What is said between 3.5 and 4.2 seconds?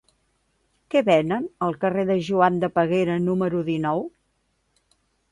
dinou?